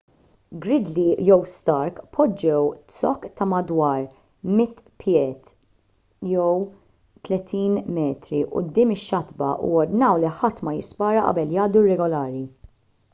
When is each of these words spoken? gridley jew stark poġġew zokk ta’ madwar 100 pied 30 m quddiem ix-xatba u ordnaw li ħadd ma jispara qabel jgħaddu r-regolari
gridley 0.63 1.09
jew 1.25 1.35
stark 1.49 1.99
poġġew 2.17 2.61
zokk 2.93 3.27
ta’ 3.41 3.47
madwar 3.51 3.99
100 4.61 4.65
pied 5.03 5.53
30 6.31 7.79
m 7.85 8.09
quddiem 8.55 8.95
ix-xatba 8.99 9.51
u 9.71 9.73
ordnaw 9.85 10.21
li 10.25 10.35
ħadd 10.41 10.67
ma 10.69 10.77
jispara 10.81 11.23
qabel 11.31 11.57
jgħaddu 11.59 11.85
r-regolari 11.87 12.47